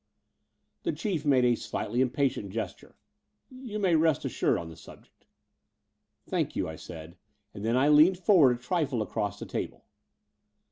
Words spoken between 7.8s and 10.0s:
leant forward a trifle across the table.